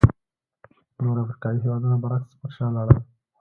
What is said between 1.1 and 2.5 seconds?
افریقایي هېوادونه برعکس پر